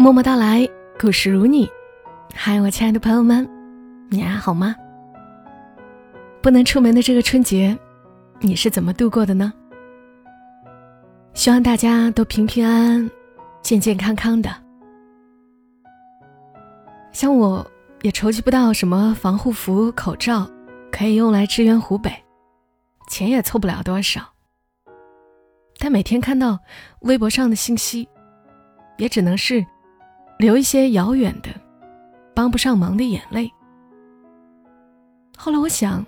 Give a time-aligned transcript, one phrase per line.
[0.00, 0.64] 默默到来，
[0.96, 1.68] 故事如你。
[2.32, 3.46] 嗨，我亲爱的朋友们，
[4.08, 4.72] 你还好吗？
[6.40, 7.76] 不能出门的这个春节，
[8.38, 9.52] 你是怎么度过的呢？
[11.34, 13.10] 希望大家都平平安安、
[13.60, 14.48] 健健康康的。
[17.10, 17.68] 像我，
[18.02, 20.48] 也筹集不到什么防护服、口罩，
[20.92, 22.12] 可以用来支援湖北，
[23.08, 24.20] 钱也凑不了多少。
[25.76, 26.56] 但每天看到
[27.00, 28.08] 微博上的信息，
[28.96, 29.66] 也只能是。
[30.38, 31.48] 留一些遥远的、
[32.34, 33.52] 帮不上忙的眼泪。
[35.36, 36.04] 后来我想，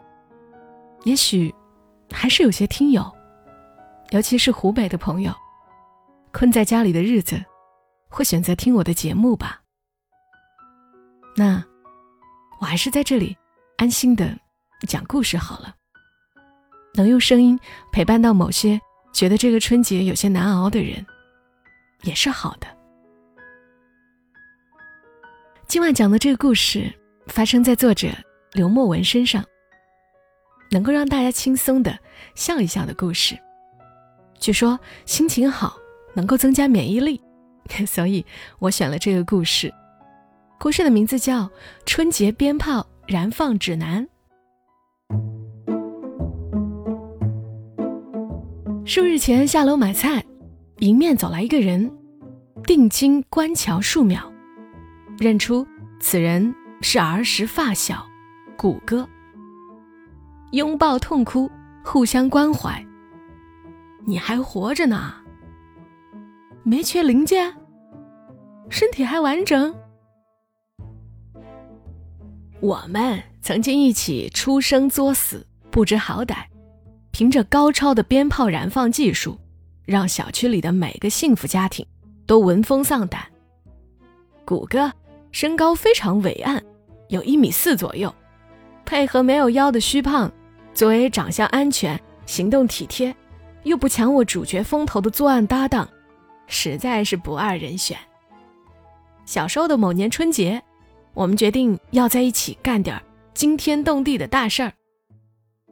[1.05, 1.53] 也许
[2.13, 3.11] 还是有些听友，
[4.11, 5.33] 尤其是湖北的朋友，
[6.33, 7.43] 困在家里的日子，
[8.09, 9.61] 会选择听我的节目吧。
[11.37, 11.65] 那
[12.61, 13.37] 我还是在这里
[13.79, 14.37] 安心的
[14.87, 15.75] 讲故事好了，
[16.95, 17.59] 能用声音
[17.93, 18.81] 陪伴到某些
[19.13, 21.05] 觉得这个春节有些难熬的人，
[22.03, 22.80] 也是好的。
[25.71, 26.93] 今晚讲的这个故事
[27.29, 28.09] 发生在作者
[28.55, 29.45] 刘墨文身上，
[30.73, 31.97] 能够让大家轻松的
[32.35, 33.39] 笑一笑的故事。
[34.41, 34.77] 据说
[35.07, 35.77] 心情好
[36.13, 37.23] 能够增加免疫力，
[37.87, 38.27] 所以
[38.59, 39.73] 我选了这个故事。
[40.59, 41.43] 故事的名字叫
[41.87, 44.05] 《春节鞭炮燃放指南》。
[48.85, 50.25] 数日前下楼买菜，
[50.79, 51.89] 迎面走来一个人，
[52.65, 54.30] 定睛观瞧数秒。
[55.21, 55.67] 认出
[56.01, 58.09] 此人是儿时发小，
[58.57, 59.07] 谷歌。
[60.53, 61.51] 拥抱痛哭，
[61.85, 62.83] 互相关怀。
[64.07, 65.13] 你还活着呢，
[66.63, 67.55] 没缺零件，
[68.71, 69.75] 身体还完整。
[72.61, 76.47] 我们曾经一起出生作死，不知好歹，
[77.11, 79.39] 凭着高超的鞭炮燃放技术，
[79.85, 81.87] 让小区里的每个幸福家庭
[82.27, 83.23] 都闻风丧胆。
[84.47, 84.91] 谷歌。
[85.33, 86.63] 身高非常伟岸，
[87.09, 88.13] 有一米四左右，
[88.85, 90.31] 配合没有腰的虚胖，
[90.75, 93.15] 作为长相安全、行动体贴，
[93.63, 95.89] 又不抢我主角风头的作案搭档，
[96.47, 97.97] 实在是不二人选。
[99.25, 100.61] 小时候的某年春节，
[101.15, 103.01] 我们决定要在一起干点
[103.33, 104.73] 惊天动地的大事儿，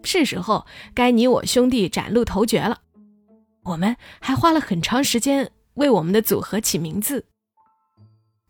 [0.05, 2.78] 是时候该你我兄弟崭露头角了。
[3.65, 7.27] 我们还花了很长时间为我们的组合起名字。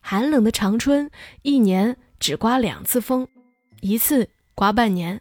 [0.00, 1.10] 寒冷的长春，
[1.42, 3.28] 一年只刮两次风，
[3.80, 5.20] 一次刮半年。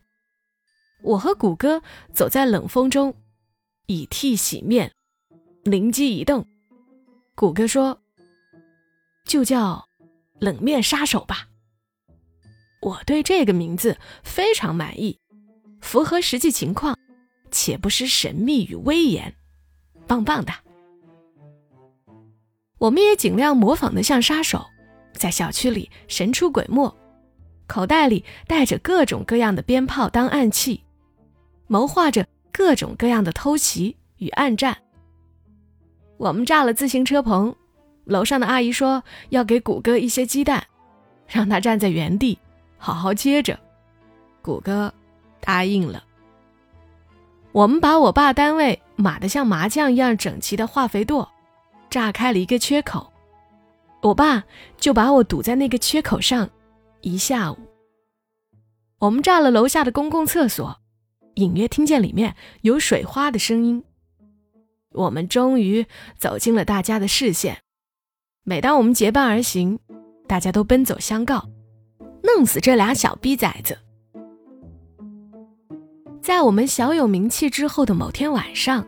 [1.03, 1.81] 我和谷歌
[2.13, 3.15] 走在冷风中，
[3.85, 4.93] 以涕洗面，
[5.63, 6.47] 灵机一动，
[7.35, 8.01] 谷歌说
[9.25, 9.87] ：“就叫
[10.39, 11.49] 冷面杀手吧。”
[12.81, 15.19] 我对这个名字非常满意，
[15.81, 16.97] 符合实际情况，
[17.51, 19.35] 且不失神秘与威严，
[20.07, 20.53] 棒棒的。
[22.77, 24.65] 我们也尽量模仿的像杀手。
[25.13, 26.95] 在小区里神出鬼没，
[27.65, 30.83] 口袋里带着各种各样的鞭炮当暗器，
[31.65, 34.77] 谋划着各种各样的偷袭与暗战。
[36.17, 37.55] 我们炸了自行车棚，
[38.05, 40.63] 楼上的阿姨说要给谷歌一些鸡蛋，
[41.27, 42.37] 让他站在原地
[42.77, 43.59] 好好接着。
[44.43, 44.93] 谷歌
[45.39, 46.03] 答应了。
[47.51, 51.27] 我们把我爸单位码得像麻将一样整齐的化肥垛，
[51.89, 53.11] 炸开了一个缺口。
[54.01, 54.43] 我爸
[54.77, 56.49] 就把我堵在那个缺口上，
[57.01, 57.57] 一下午。
[58.99, 60.77] 我们炸了楼下的公共厕所，
[61.35, 63.83] 隐约听见里面有水花的声音。
[64.93, 65.85] 我们终于
[66.17, 67.57] 走进了大家的视线。
[68.43, 69.79] 每当我们结伴而行，
[70.27, 71.49] 大家都奔走相告
[72.23, 73.77] ：“弄死这俩小逼崽子！”
[76.21, 78.85] 在我们小有名气之后的某天晚上。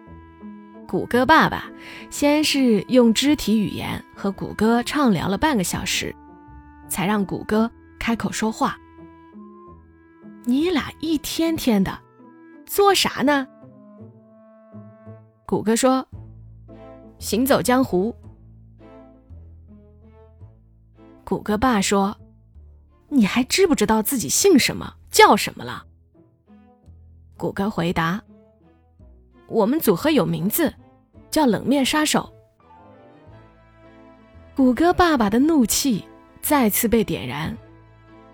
[0.89, 1.69] 谷歌爸爸
[2.09, 6.15] 先是用肢体语言和谷歌畅聊了半个小时，
[6.89, 7.69] 才让谷歌
[7.99, 8.75] 开口说话。
[10.45, 11.99] 你俩一天天的
[12.65, 13.47] 做啥呢？
[15.45, 16.07] 谷歌说
[17.19, 18.15] ：“行走江湖。”
[21.23, 22.17] 谷歌爸说
[23.09, 25.85] ：“你还知不知道自己姓什么叫什么了？”
[27.37, 28.23] 谷歌回答。
[29.49, 30.73] 我们组合有名字，
[31.31, 32.31] 叫冷面杀手。
[34.55, 36.03] 谷歌爸爸的怒气
[36.41, 37.57] 再次被点燃，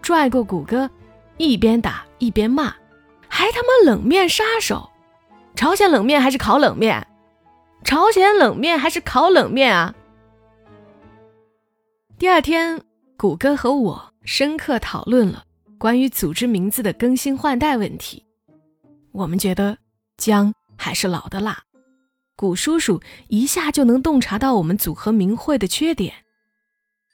[0.01, 0.89] 拽过谷歌，
[1.38, 2.75] 一边打一边骂
[3.29, 4.89] ：“还他妈冷面杀手！
[5.56, 7.07] 朝鲜冷面还是烤冷面？
[7.83, 9.94] 朝鲜冷面还是烤冷面啊？”
[12.18, 12.81] 第二天，
[13.18, 15.44] 谷歌和我深刻讨论了
[15.77, 18.25] 关于组织名字的更新换代问题。
[19.11, 19.77] 我们觉得
[20.18, 20.53] 将。
[20.77, 21.63] 还是老的辣，
[22.36, 26.13] 古叔叔一下就能洞察到我们组合名讳的缺点。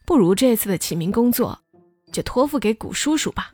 [0.06, 1.60] 不如这次的起名工作
[2.12, 3.54] 就托付给古叔叔吧。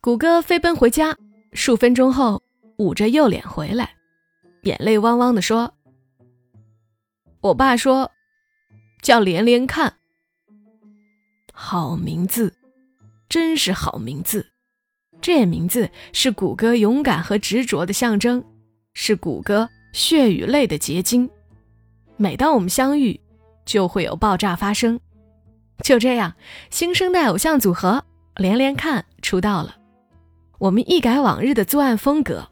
[0.00, 1.16] 谷歌飞奔回家，
[1.52, 2.42] 数分钟后
[2.78, 3.96] 捂着右脸回来，
[4.62, 5.74] 眼泪汪汪地说
[7.42, 8.10] ：“我爸说
[9.02, 9.96] 叫连连看，
[11.52, 12.54] 好名字，
[13.28, 14.46] 真是好名字。
[15.20, 18.42] 这名字是谷歌勇敢和执着的象征，
[18.94, 21.28] 是谷歌血与泪的结晶。
[22.16, 23.18] 每当我们相遇，
[23.64, 25.00] 就会有爆炸发生。
[25.82, 26.34] 就这样，
[26.70, 28.04] 新生代偶像组合
[28.36, 29.76] 连连看出道了。”
[30.58, 32.46] 我们一改往日的作案风格，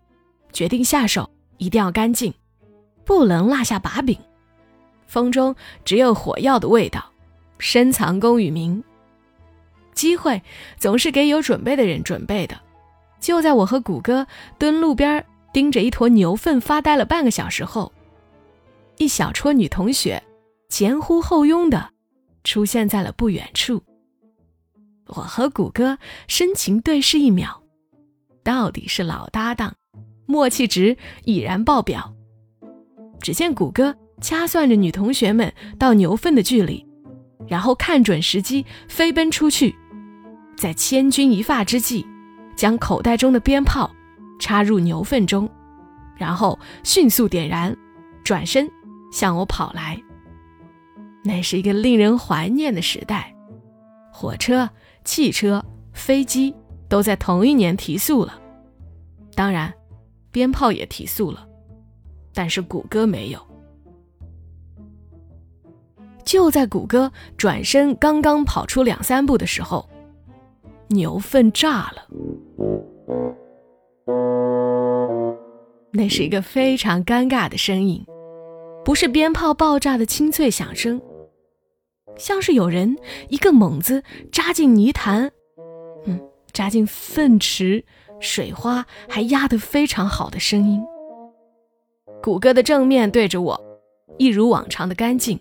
[0.51, 2.33] 决定下手一定要干净，
[3.05, 4.19] 不能落下把柄。
[5.07, 7.13] 风中只有火药的味道，
[7.59, 8.83] 深藏功与名。
[9.93, 10.43] 机会
[10.79, 12.59] 总是给有准备的人准备的。
[13.21, 14.27] 就在我和谷歌
[14.59, 15.23] 蹲路边
[15.53, 17.93] 盯着一坨牛粪发呆了半个小时后，
[18.99, 20.23] 一小撮女同学
[20.69, 21.91] 前呼后拥的
[22.45, 23.83] 出现在了不远处。
[25.07, 27.63] 我和谷歌深情对视一秒。
[28.45, 29.75] 到底是老搭档，
[30.27, 32.15] 默契值已然爆表。
[33.21, 36.87] 只见谷歌掐算着女同学们到牛粪的距离，
[37.47, 39.75] 然后看准时机飞奔出去，
[40.57, 42.07] 在千钧一发之际，
[42.57, 43.91] 将口袋中的鞭炮
[44.39, 45.49] 插入牛粪中，
[46.17, 47.77] 然后迅速点燃，
[48.25, 48.69] 转身
[49.13, 50.01] 向我跑来。
[51.25, 53.35] 那是一个令人怀念的时代，
[54.13, 54.71] 火车、
[55.05, 56.55] 汽车、飞机。
[56.91, 58.41] 都在同一年提速了，
[59.35, 59.71] 当然，
[60.31, 61.47] 鞭炮也提速了，
[62.33, 63.39] 但是谷歌没有。
[66.25, 69.87] 就在谷歌转身刚刚跑出两三步的时候，
[70.89, 72.09] 牛粪炸了。
[75.93, 78.05] 那是一个非常尴尬的声音，
[78.85, 81.01] 不是鞭炮爆炸的清脆响声，
[82.17, 82.97] 像是有人
[83.29, 85.31] 一个猛子扎进泥潭。
[86.07, 86.21] 嗯。
[86.51, 87.85] 扎进粪池，
[88.19, 90.83] 水花还压得非常好的声音。
[92.21, 93.79] 谷歌的正面对着我，
[94.17, 95.39] 一如往常的干净，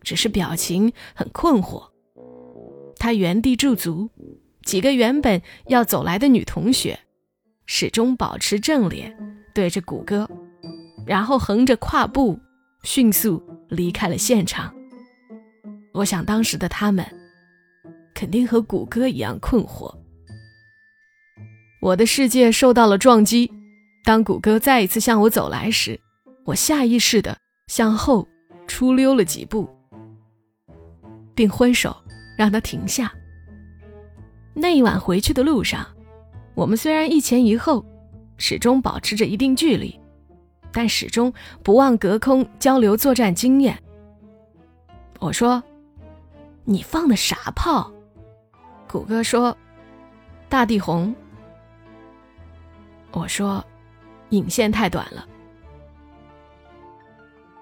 [0.00, 1.88] 只是表情很困惑。
[2.96, 4.08] 他原地驻足，
[4.64, 7.00] 几个原本要走来的女同学，
[7.66, 9.14] 始终保持正脸
[9.52, 10.28] 对着谷歌，
[11.04, 12.38] 然后横着跨步，
[12.82, 14.72] 迅速离开了现场。
[15.92, 17.04] 我想当时的他们，
[18.14, 19.92] 肯定和谷歌一样困惑。
[21.80, 23.52] 我的世界受到了撞击。
[24.04, 26.00] 当谷歌再一次向我走来时，
[26.44, 27.36] 我下意识地
[27.66, 28.28] 向后
[28.68, 29.68] 出溜了几步，
[31.34, 31.96] 并挥手
[32.38, 33.12] 让他停下。
[34.54, 35.84] 那一晚回去的路上，
[36.56, 37.84] 我们虽然一前一后，
[38.38, 40.00] 始终保持着一定距离，
[40.72, 41.30] 但始终
[41.62, 43.78] 不忘隔空交流作战经验。
[45.20, 45.62] 我说
[46.64, 47.92] ：“你放的啥炮？”
[48.88, 49.54] 谷歌说
[50.48, 51.14] ：“大地红。”
[53.12, 53.62] 我说
[54.30, 55.28] ：“引线太短了。”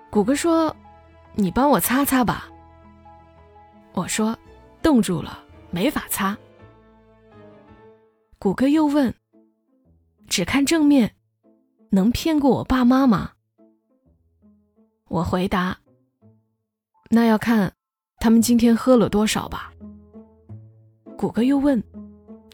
[0.08, 0.75] 谷歌说
[1.35, 2.49] ：“你帮我擦擦吧。”
[3.93, 4.38] 我说
[4.81, 5.37] ：“冻住了，
[5.73, 6.38] 没法擦。”
[8.38, 9.14] 谷歌又问
[10.28, 11.14] ：“只看正面，
[11.90, 13.31] 能骗过我爸妈吗？”
[15.08, 15.78] 我回答
[17.10, 17.72] ：“那要看
[18.19, 19.73] 他们今天喝了多少吧。”
[21.16, 21.82] 谷歌又问：“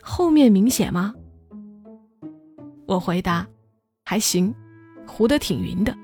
[0.02, 1.14] 后面明显吗？”
[2.86, 3.46] 我回答
[4.04, 4.54] ：“还行，
[5.06, 5.96] 糊得挺匀的。”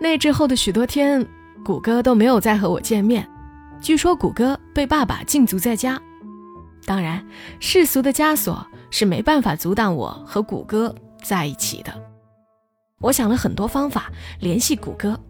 [0.00, 1.28] 那之后的许多天，
[1.64, 3.28] 谷歌都没有再和我见面。
[3.80, 6.00] 据说谷歌被爸爸禁足在家。
[6.88, 7.22] 当然，
[7.60, 11.92] 世俗的枷锁是没办法阻挡我和谷歌在一起的。
[12.98, 15.20] 我想了很多方法联系谷歌，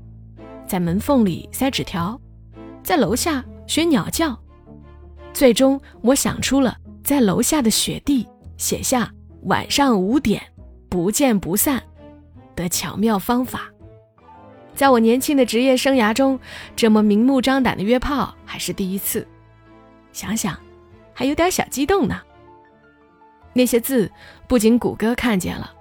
[0.68, 2.16] 在门缝里塞纸条，
[2.84, 4.38] 在楼下学鸟叫。
[5.32, 8.24] 最终，我想出了在楼下的雪地。
[8.56, 9.12] 写下
[9.42, 10.40] 晚上五点
[10.88, 11.82] 不见不散
[12.54, 13.68] 的巧妙方法，
[14.76, 16.38] 在我年轻的职业生涯中，
[16.76, 19.26] 这么明目张胆的约炮还是第一次。
[20.12, 20.56] 想想，
[21.18, 22.22] 还有点小激动呢。
[23.52, 24.08] 那些字
[24.46, 25.74] 不仅谷歌看见了，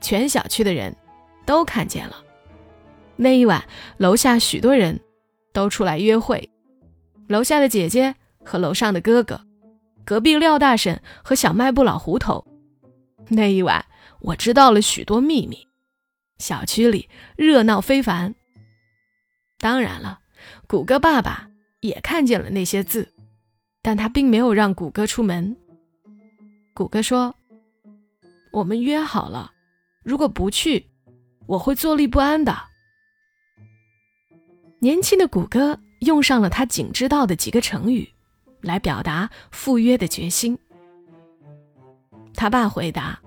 [0.00, 0.96] 全小区的人
[1.44, 2.24] 都看见了。
[3.14, 3.62] 那一晚，
[3.98, 4.98] 楼下许多人
[5.52, 6.48] 都出来约会，
[7.26, 9.38] 楼下的姐姐和楼上的哥哥。
[10.06, 12.46] 隔壁廖大婶和小卖部老胡头，
[13.28, 13.84] 那一晚
[14.20, 15.68] 我知道了许多秘密。
[16.38, 18.34] 小区里热闹非凡。
[19.58, 20.20] 当然了，
[20.66, 23.12] 谷歌爸爸也看见了那些字，
[23.82, 25.56] 但他并没有让谷歌出门。
[26.74, 27.34] 谷歌说
[28.52, 29.52] ：“我们约好了，
[30.02, 30.88] 如果不去，
[31.46, 32.56] 我会坐立不安的。”
[34.80, 38.08] 年轻的谷歌用上了他仅知道的几个成语，
[38.60, 40.56] 来表达赴约的决心。
[42.34, 43.20] 他爸回答：“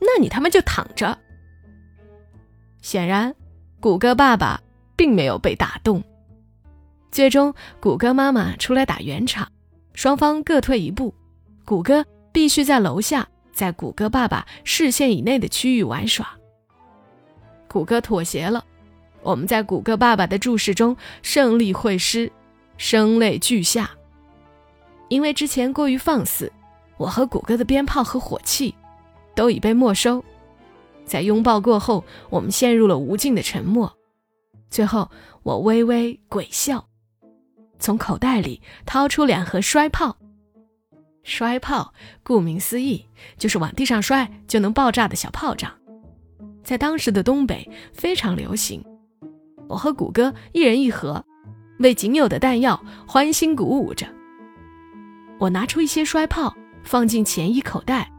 [0.00, 1.16] 那你他妈就躺着。”
[2.82, 3.34] 显然，
[3.78, 4.60] 谷歌爸爸
[4.96, 6.02] 并没有被打动。
[7.12, 9.48] 最终，谷歌妈妈出来打圆场，
[9.94, 11.14] 双方各退一步。
[11.64, 16.28] 谷歌必须在楼下，在谷歌爸爸视线以内的区域玩耍。
[17.66, 18.64] 谷歌妥协了，
[19.22, 22.30] 我们在谷歌爸爸的注视中胜利会师，
[22.76, 23.90] 声泪俱下。
[25.08, 26.52] 因为之前过于放肆，
[26.96, 28.74] 我和谷歌的鞭炮和火器
[29.34, 30.22] 都已被没收。
[31.06, 33.92] 在拥抱过后，我们陷入了无尽的沉默。
[34.70, 35.10] 最后，
[35.42, 36.86] 我微微鬼笑。
[37.84, 40.16] 从口袋里掏出两盒摔炮，
[41.22, 45.70] 摔炮顾名思义就是往地上摔就能爆炸的小炮仗，
[46.62, 48.82] 在当时的东北非常流行。
[49.68, 51.22] 我和谷歌一人一盒，
[51.80, 54.06] 为仅有的弹药欢欣鼓舞着。
[55.38, 58.10] 我拿出一些摔炮放进前衣口袋，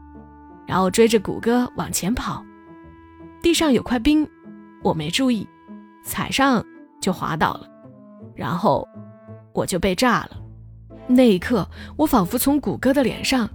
[0.64, 2.40] 然后追着谷歌往前跑。
[3.42, 4.24] 地上有块冰，
[4.84, 5.44] 我没注意，
[6.04, 6.64] 踩上
[7.00, 7.68] 就滑倒了，
[8.36, 8.86] 然后。
[9.56, 10.42] 我就被炸了。
[11.08, 13.48] 那一刻，我仿佛从谷歌的脸上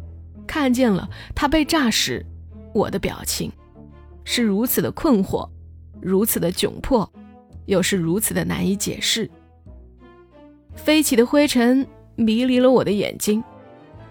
[0.47, 2.25] 看见了他被炸时
[2.73, 3.51] 我的表情，
[4.23, 5.47] 是如此的困惑，
[6.01, 7.07] 如此的窘迫，
[7.67, 9.29] 又是如此的难以解释。
[10.75, 13.43] 飞起的灰尘迷离了我的眼睛，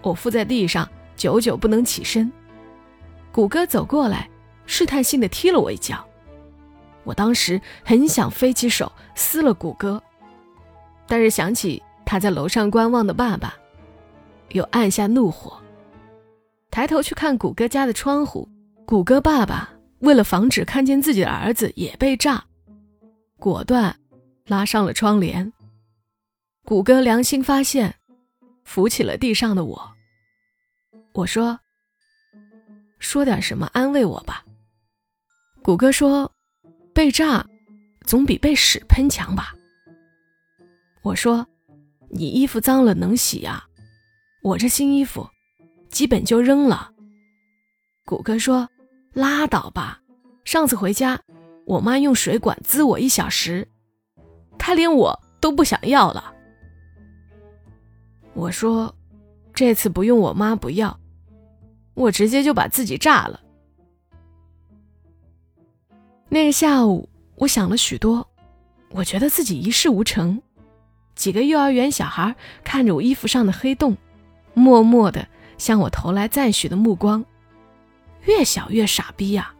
[0.01, 2.31] 我伏在地上，久久不能起身。
[3.33, 4.29] 谷歌走过来，
[4.65, 6.05] 试探性的踢了我一脚。
[7.03, 10.01] 我当时很想飞起手撕了谷歌。
[11.11, 13.53] 但是想起他在楼上观望的爸爸，
[14.51, 15.61] 又按下怒火，
[16.69, 18.47] 抬头去看谷歌家的窗户。
[18.85, 22.41] 谷歌爸爸为了防止看见自己的儿子也被炸，
[23.37, 23.93] 果断
[24.45, 25.51] 拉上了窗帘。
[26.63, 27.93] 谷歌良心发现，
[28.63, 29.91] 扶起了地上的我。
[31.11, 31.59] 我说
[32.99, 34.45] ：“说点什么安慰我吧。”
[35.61, 36.31] 谷歌说
[36.95, 37.45] ：“被炸
[38.05, 39.53] 总比被屎喷强吧。”
[41.03, 41.47] 我说
[42.09, 43.63] ：“你衣服脏了能洗呀，
[44.43, 45.27] 我这新衣服
[45.89, 46.91] 基本就扔了。”
[48.05, 48.69] 谷歌说
[49.13, 50.01] ：“拉倒吧，
[50.45, 51.19] 上次回家，
[51.65, 53.67] 我妈用水管滋我一小时，
[54.59, 56.33] 她连我都不想要了。”
[58.33, 58.95] 我说
[59.53, 60.99] ：“这次不用我妈不要，
[61.95, 63.41] 我直接就把自己炸了。”
[66.29, 68.29] 那个下午，我想了许多，
[68.91, 70.41] 我觉得自己一事无成。
[71.21, 73.95] 几个幼儿园小孩看着我衣服上的黑洞，
[74.55, 75.27] 默默地
[75.59, 77.23] 向我投来赞许的目光。
[78.23, 79.53] 越小越傻逼呀！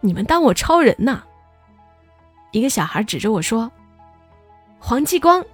[0.00, 1.22] 你们当我超人呢？
[2.52, 3.70] 一个小孩指着我说
[4.80, 5.44] ：“黄继光。”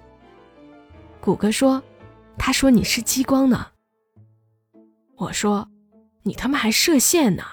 [1.19, 1.83] 谷歌说
[2.39, 3.67] ：“他说你是激光呢。”
[5.19, 5.67] 我说
[6.23, 7.43] ：“你他妈还射线呢！”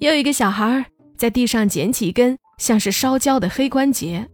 [0.00, 0.86] 又一个小孩
[1.18, 4.26] 在地上捡起一根像是烧焦的黑关节。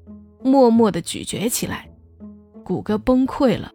[0.47, 1.91] 默默地咀嚼起来，
[2.65, 3.73] 谷歌崩溃了，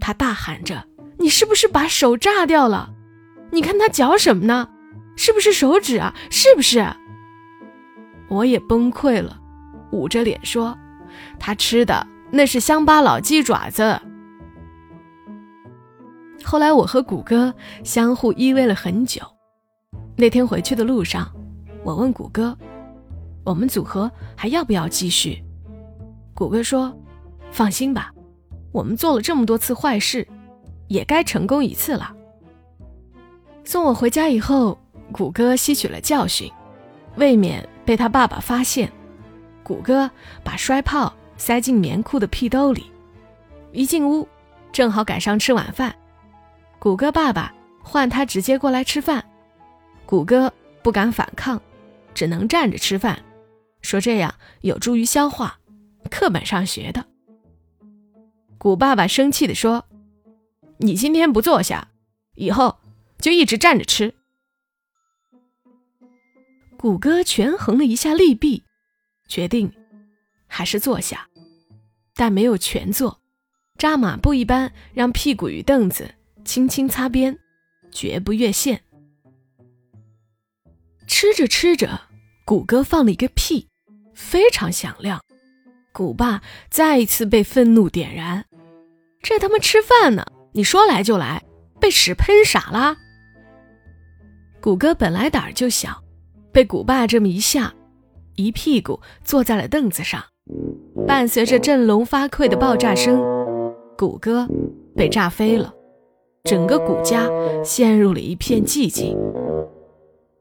[0.00, 0.86] 他大喊着
[1.18, 2.94] ：“你是不是把手炸掉了？
[3.50, 4.68] 你看他嚼什么呢？
[5.16, 6.14] 是不是手指啊？
[6.30, 6.86] 是不是？”
[8.30, 9.38] 我也崩溃了，
[9.92, 10.76] 捂着脸说
[11.38, 14.00] ：“他吃的那是乡巴佬鸡爪子。”
[16.44, 19.20] 后来我和谷歌相互依偎了很久。
[20.16, 21.30] 那天回去的路上，
[21.84, 22.56] 我问谷歌
[23.44, 25.42] ：“我们组合还要不要继续？”
[26.36, 26.94] 谷歌说
[27.50, 28.12] ：“放心吧，
[28.70, 30.28] 我们做了这么多次坏事，
[30.86, 32.14] 也该成功一次了。”
[33.64, 34.78] 送我回家以后，
[35.10, 36.52] 谷歌吸取了教训，
[37.16, 38.92] 未免被他爸爸发现。
[39.62, 40.10] 谷歌
[40.44, 42.84] 把摔炮塞进棉裤的屁兜里，
[43.72, 44.28] 一进屋，
[44.72, 45.96] 正好赶上吃晚饭。
[46.78, 47.50] 谷歌爸爸
[47.82, 49.24] 唤他直接过来吃饭，
[50.04, 50.52] 谷歌
[50.82, 51.58] 不敢反抗，
[52.12, 53.18] 只能站着吃饭，
[53.80, 55.58] 说这样有助于消化。
[56.06, 57.06] 课本上学的。
[58.58, 59.86] 古爸爸生气地说
[60.78, 61.88] ：“你今天不坐下，
[62.34, 62.78] 以后
[63.18, 64.14] 就一直站着吃。”
[66.78, 68.64] 谷歌权衡了一下利弊，
[69.28, 69.72] 决定
[70.46, 71.28] 还是坐下，
[72.14, 73.20] 但没有全坐，
[73.78, 77.38] 扎马步一般让屁股与凳子轻轻擦边，
[77.90, 78.82] 绝不越线。
[81.06, 82.02] 吃着吃着，
[82.44, 83.68] 谷歌放了一个屁，
[84.14, 85.22] 非常响亮。
[85.96, 88.44] 古爸再一次被愤怒点燃，
[89.22, 90.26] 这他妈吃饭呢？
[90.52, 91.42] 你说来就来，
[91.80, 92.98] 被屎喷傻啦！
[94.60, 96.02] 谷歌本来胆儿就小，
[96.52, 97.72] 被古爸这么一吓，
[98.34, 100.22] 一屁股坐在了凳子上，
[101.06, 103.18] 伴随着振聋发聩的爆炸声，
[103.96, 104.46] 谷歌
[104.94, 105.72] 被炸飞了，
[106.44, 107.26] 整个谷家
[107.64, 109.16] 陷入了一片寂静。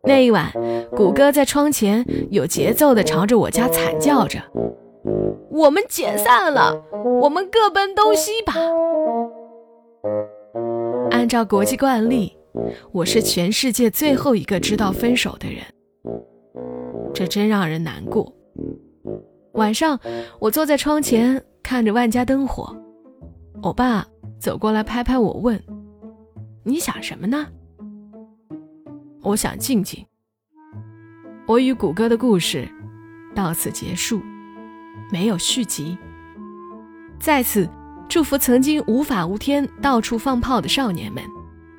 [0.04, 0.52] 那一晚，
[0.92, 4.44] 谷歌在窗前有节奏地朝着我家惨叫着
[5.50, 6.84] ：“我们解散了，
[7.22, 8.54] 我们各奔东西吧。”
[11.12, 12.36] 按照国际惯例，
[12.92, 15.64] 我是全世界最后一个知道分手的人，
[17.14, 18.34] 这真让人难过。
[19.54, 20.00] 晚上，
[20.40, 22.76] 我坐在窗前看着万家灯火，
[23.64, 24.06] 我爸
[24.40, 25.62] 走过来拍拍我，问
[26.64, 27.48] ：“你想什么呢？”
[29.24, 30.06] 我想静静。
[31.48, 32.68] 我与谷歌的故事
[33.34, 34.20] 到此结束，
[35.12, 35.98] 没有续集。
[37.20, 37.70] 在此
[38.08, 41.24] 祝福曾经无法无天、到处放炮的少年们，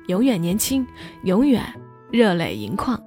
[0.07, 0.85] 永远年轻，
[1.23, 1.63] 永远
[2.11, 3.01] 热泪盈眶。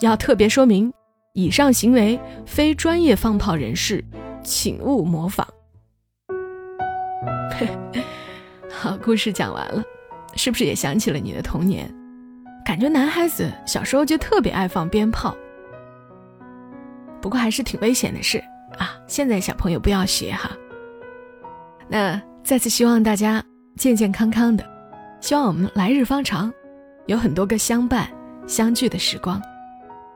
[0.00, 0.92] 要特别说明，
[1.34, 4.04] 以上行为非专业放炮人士，
[4.42, 5.46] 请勿模仿。
[8.72, 9.82] 好，故事讲完了，
[10.34, 11.92] 是不是也想起了你的童年？
[12.64, 15.36] 感觉男孩子小时候就特别爱放鞭炮，
[17.20, 18.42] 不过还是挺危险的事
[18.78, 18.98] 啊！
[19.06, 20.50] 现在小朋友不要学哈。
[21.88, 23.42] 那再次希望大家
[23.76, 24.64] 健健康康的，
[25.20, 26.52] 希望我们来日方长，
[27.06, 28.08] 有很多个相伴
[28.46, 29.40] 相聚的时光。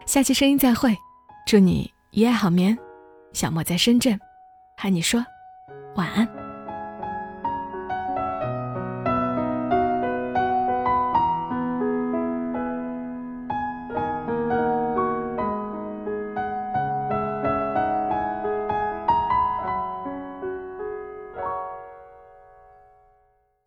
[0.07, 0.97] 下期声音再会，
[1.47, 2.77] 祝你一夜好眠。
[3.33, 4.19] 小莫在深圳，
[4.77, 5.25] 喊你说
[5.97, 6.44] 晚安。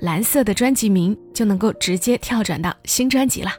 [0.00, 3.50] 蓝色的专辑名就能够直接跳转到新专辑了。